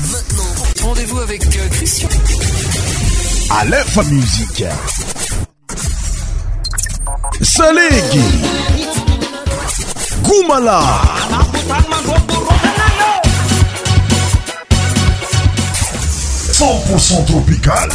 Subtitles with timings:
[0.00, 0.44] maintenant
[0.86, 2.08] rendez-vous avec euh, Christian.
[3.50, 4.64] À l'info musique.
[7.40, 8.24] Salégui.
[10.22, 10.82] Goumala.
[16.52, 17.88] 100% tropical.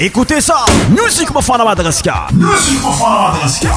[0.00, 2.26] Écoutez ça, Musique la Madraska.
[2.32, 3.68] Musique la Madraska.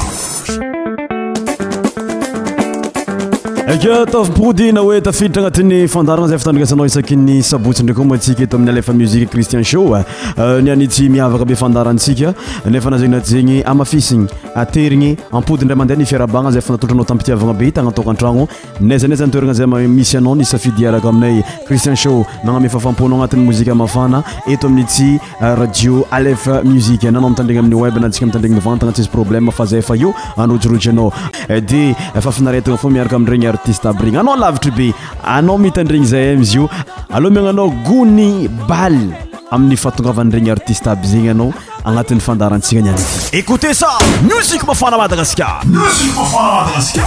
[3.70, 11.14] aketprdin oe tfiditra anatny fandarana zayftndrinasnao isak y sabotsndrakyska etami'ymsi cristi yeo christin
[22.46, 25.98] haneamponao anat'y mozifanetiradio
[26.72, 29.56] miaaawebronaf
[33.02, 36.68] arakamregny ary atitaby regny anao lavitry be anao mihta andregny zay amizy io
[37.12, 38.96] aloha miagnanao gony ball
[39.50, 41.52] amin'ny fatongavan regny artiste aby zegny anao
[41.84, 42.94] agnatin'ny fandarantsina nian
[43.32, 43.86] ecoute ça
[44.28, 47.04] musik mafana madagasikarmsikafaamadagaska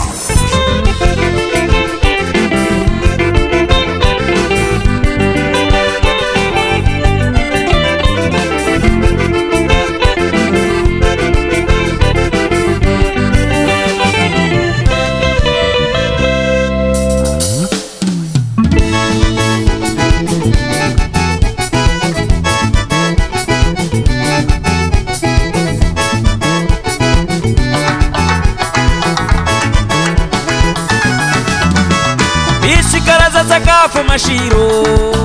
[33.89, 35.22] fumashiro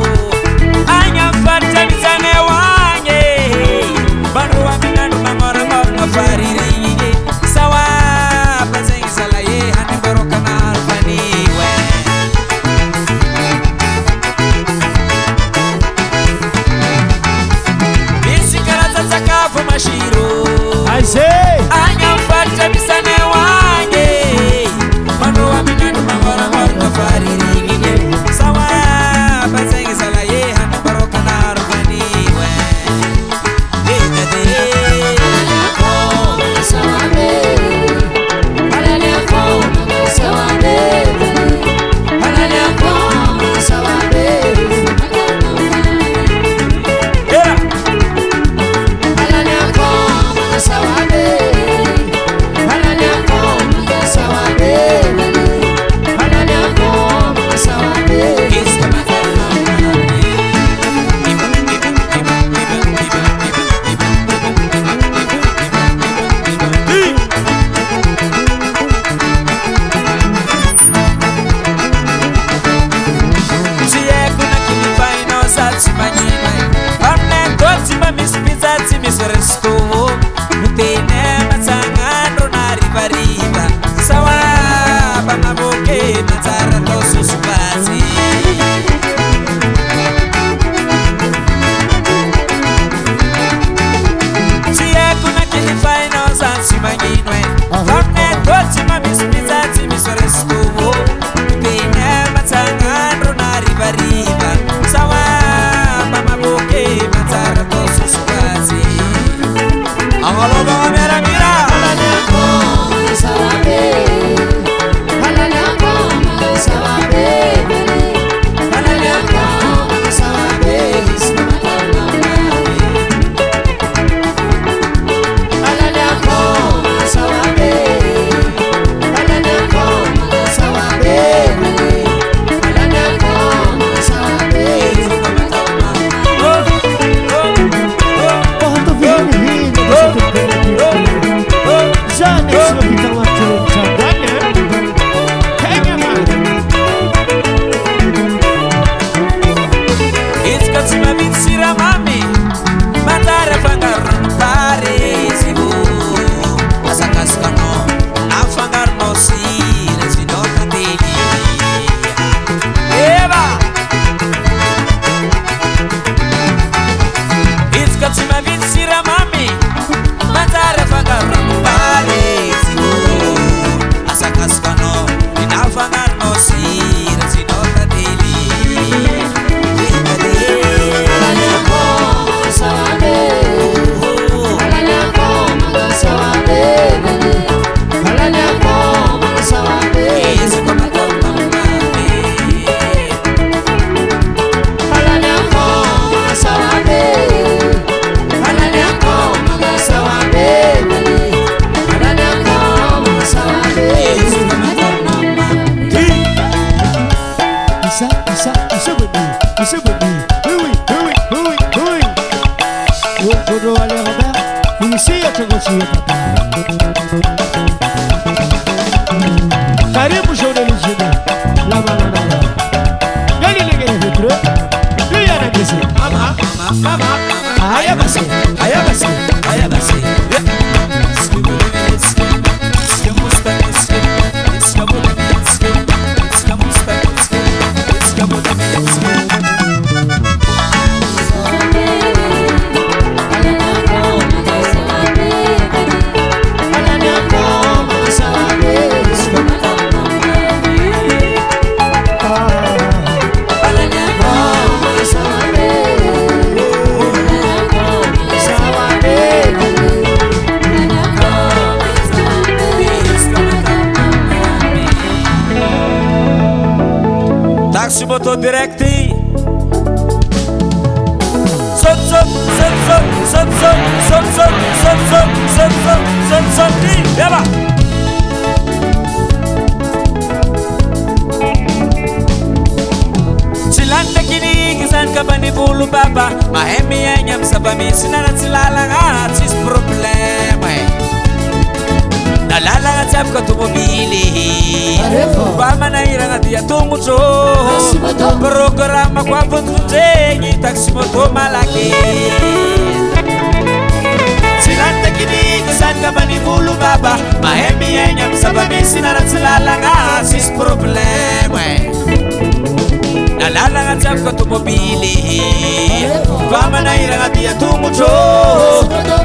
[316.61, 318.09] anaiaaiaomoo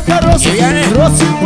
[0.08, 0.50] Rosie,
[0.94, 1.45] Rosie, Rosie.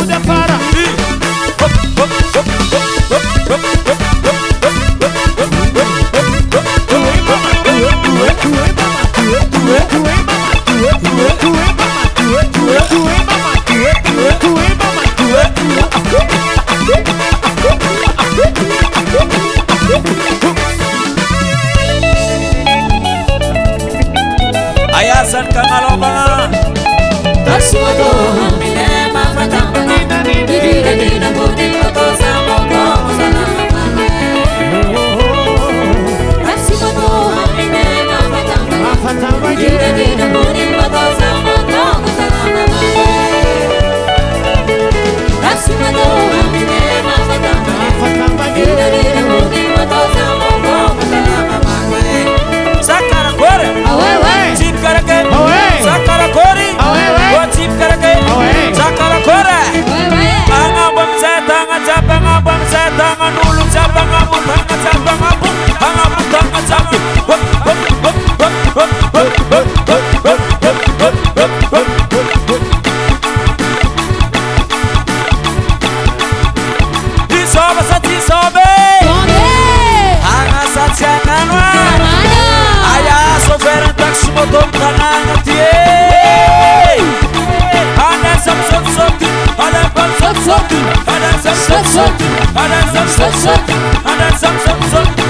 [91.85, 95.20] suck, suck, and then suck, suck, suck, and then suck, suck, suck.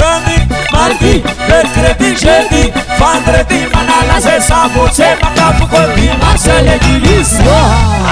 [0.00, 2.72] lundi, mardi, mercredi, jeudi,
[3.04, 7.36] antretimanalase sabu semaka bukul dimasela kilis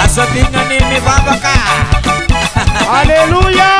[0.04, 1.56] asatinganini babaka
[2.92, 3.71] haleluya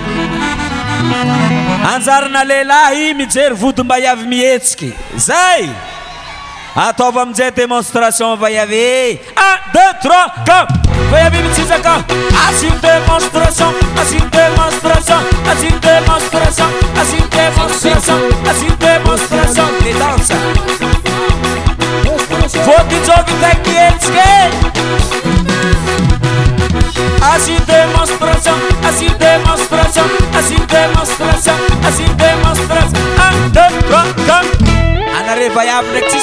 [1.94, 5.70] anjarana lehilahy mijery vody mba iavy mietsiky zay
[6.88, 10.08] ataova aminzay démonstration vaiavy e u de t
[10.48, 10.50] k
[11.16, 11.94] aiav mitsizaka
[12.48, 15.22] as démonstration asémonstration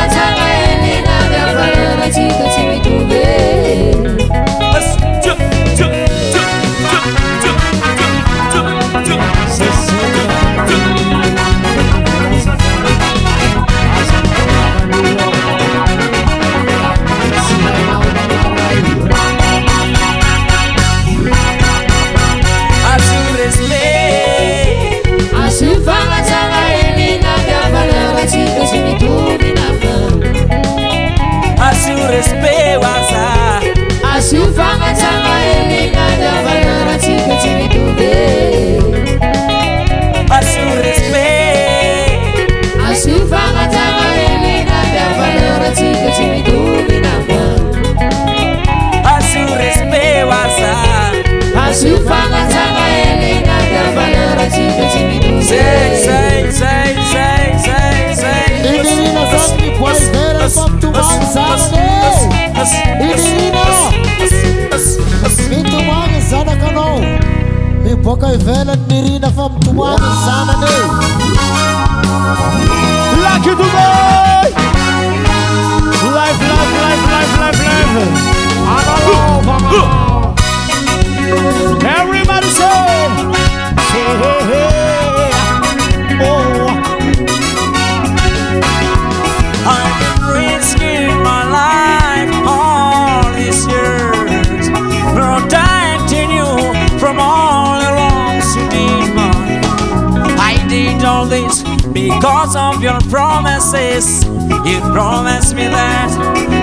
[102.13, 104.23] because of your promises.
[104.67, 106.11] You promised me that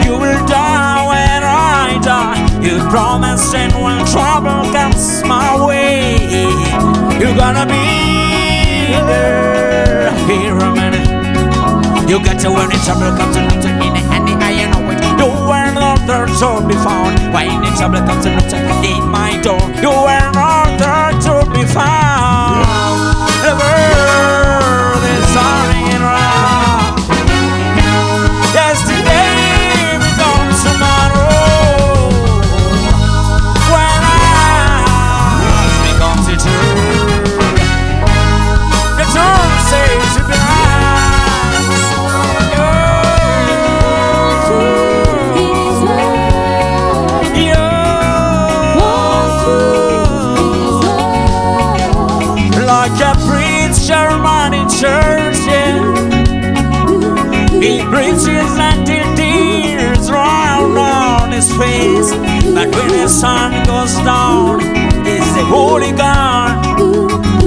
[0.05, 2.39] you will die when I die.
[2.63, 6.17] You promised, and when trouble comes my way,
[7.21, 10.11] you're gonna be there.
[10.29, 11.09] Here a minute.
[12.09, 15.01] You got to when trouble comes, you look to in and the iron know it.
[15.21, 17.19] You were not there to be found.
[17.33, 19.63] When trouble comes, you look to in my door.
[19.85, 22.08] You were not there to be found.
[62.59, 64.59] Like when the sun goes down,
[65.07, 66.59] it's the holy God.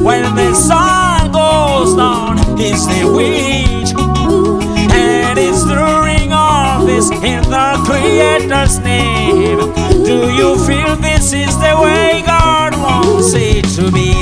[0.02, 3.90] When the sun goes down, it's the witch.
[4.94, 9.58] And it's the ring of his in the Creator's name.
[10.06, 14.16] Do you feel this is the way God wants it to be?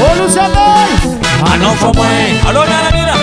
[0.00, 0.14] Ah,
[1.58, 1.72] no
[2.50, 3.14] ¡A no, nana, mira.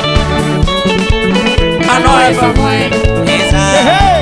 [1.89, 2.89] Ah, no, fomue.
[3.25, 4.13] Esa.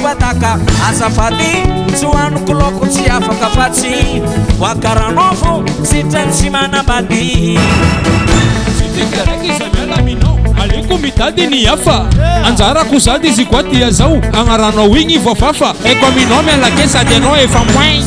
[3.21, 6.47] fkafa tyfosirany sy
[9.19, 9.35] aaza
[9.73, 11.97] mialaminao aleoko mitadyny afa
[12.45, 18.03] anjarako zady izy koa tia zao anaranao igny voafafa aiko aminao mialake sadyanao efa moirny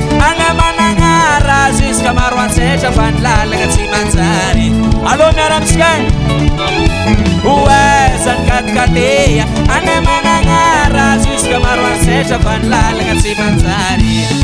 [1.73, 4.79] zoizka maro ansetra vanilalagna tsy manjariny
[5.11, 7.15] aloa miaro nsikany e?
[7.45, 9.45] hoezany katikatea
[9.77, 10.59] anemanagna
[10.95, 14.43] ra zoizyka maro ansetra vanilalagna tsy manjaryny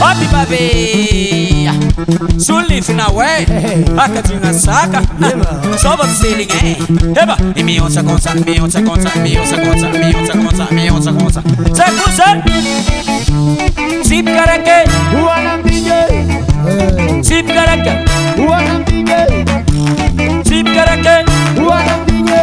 [0.00, 1.53] Happy baby.
[2.38, 3.46] Sulifina ué,
[3.96, 5.00] acadinha saca,
[5.80, 6.76] só você ninguém.
[7.16, 10.90] Eba, e me onça, conça, me onça, conça, me onça, conça, me onça, conça, me
[10.90, 11.40] onça, conça.
[11.72, 12.24] Zé Cruzé,
[14.04, 16.26] Zip Careque, o Arambigue,
[17.22, 17.90] Zip Careque,
[18.40, 19.44] o Arambigue,
[20.48, 21.24] Zip Careque,
[21.60, 22.40] o Arambigue,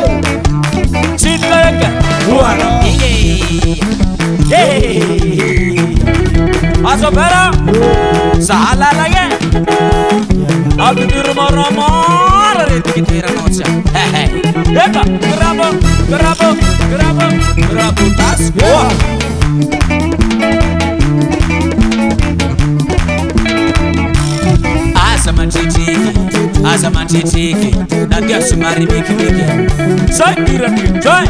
[1.19, 1.87] Zip Careque,
[2.31, 3.01] o Arambigue.
[4.49, 5.21] Yeah.
[6.89, 7.51] Azobera.
[7.73, 8.00] Yeah.
[8.49, 9.17] ಸಾಲಾಲಯ
[10.87, 13.59] ಅದು ನಿರ್ಮರಮಾರ ರೀತಿಗೆ tas
[14.83, 15.59] ಏಕ ಗ್ರಾಮ
[16.11, 16.41] ಗ್ರಾಮ
[16.93, 17.19] ಗ್ರಾಮ
[17.73, 18.71] ಗ್ರಾಮ ದಾಸ್ ಯೋ
[25.11, 25.85] azamantretiky
[26.71, 27.69] azamantretiky
[28.11, 29.45] na tiasomary mekimeky
[30.17, 31.29] zay miramidray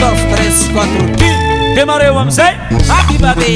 [0.00, 1.28] dos, tres, cuatro y
[1.74, 2.54] d e m a r e v a m o say
[2.88, 3.48] Happy b i r t d a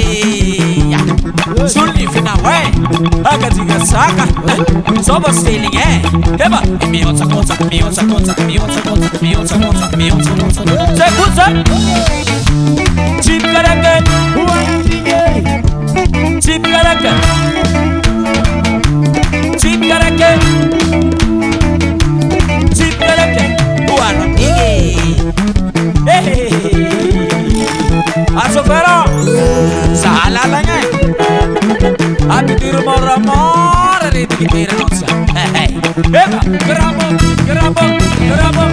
[1.64, 2.64] y Sulli fina way
[3.24, 4.22] Aga diga s a c a
[5.02, 6.02] Soba stealing eh
[6.36, 10.30] Deba Mi onza conza, mi onza conza, mi onza conza, mi onza conza, mi onza
[10.32, 10.64] conza c
[11.02, 11.46] a y c o z a
[13.20, 14.32] Chip c a r a k a n i n
[14.84, 15.12] g é
[16.40, 17.14] Chip c a r a k a n
[19.58, 20.34] Chip c a r a k a n
[28.44, 28.94] asofero
[30.02, 30.78] sahala lanye
[32.36, 32.76] abitir
[34.38, 36.50] gerabok,
[37.46, 37.92] gerabok,
[38.28, 38.72] gerabok.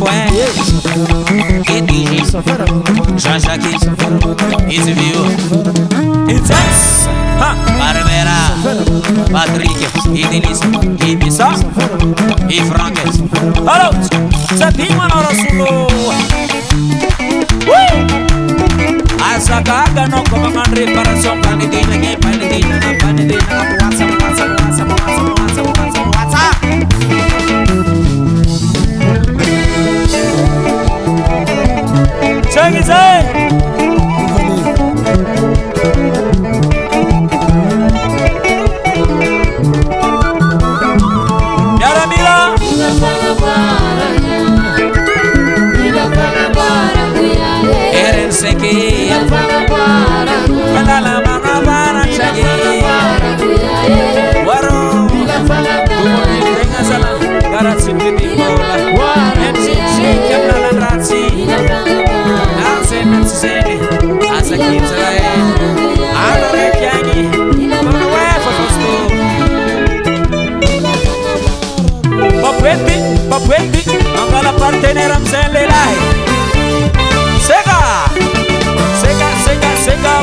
[0.00, 0.10] foi
[1.64, 2.32] que dirige,
[3.18, 3.68] Jaja que
[4.74, 5.24] exibiu.
[6.26, 8.56] It's ha, Barbera,
[9.30, 10.62] Patrick e Denise
[11.06, 11.50] e Bissá
[12.48, 12.56] e
[19.32, 20.22] Asa kaga no
[20.54, 20.64] man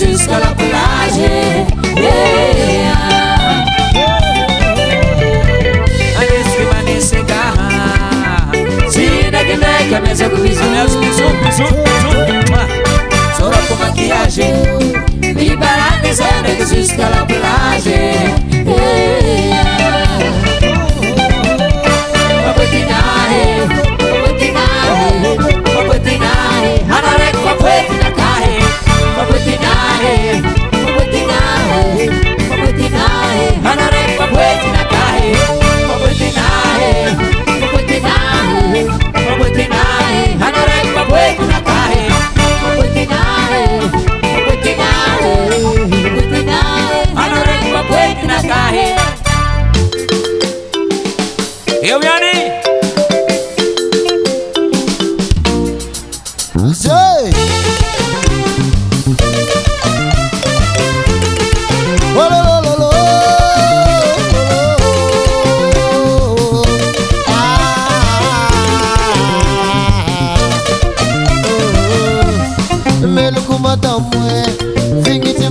[0.07, 0.78] jusqu'à la plaine.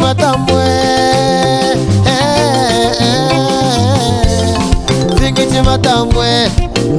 [0.07, 0.65] matambwe
[5.19, 6.27] zingiti matambwe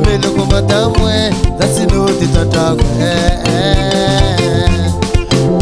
[0.06, 1.12] meloko matambwe
[1.58, 3.12] zasinoti tatakwe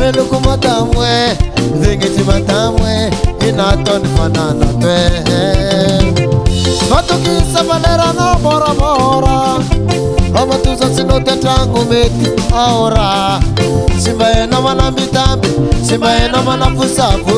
[0.00, 1.08] meloko matambwe
[1.80, 2.90] zingiti matambwe
[3.48, 4.98] inatoni e fanana twe
[6.90, 9.36] vatukisa valerana borabora
[10.36, 13.40] vamatuza sinote tangu meti aora
[13.98, 15.48] simba yena mwana mitambi
[15.88, 17.36] simba yena mwana fusafu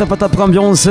[0.00, 0.88] tapatapaka ambiance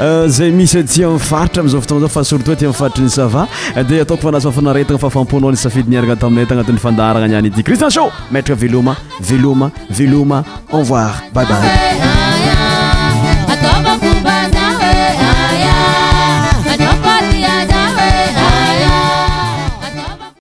[0.00, 3.42] euh, zay misy ti mifaritra amzao fotona zao fa surtot ti mn faritra ny sava
[3.86, 7.90] di ataoko fanazy fafanaretagna fafamponao ni safidy niarana taminy ta agnatin'y fandahragna aniany ity cristian
[7.92, 8.96] cho metraka viloma
[9.28, 10.42] viloma viloma
[10.72, 11.95] envoir baibal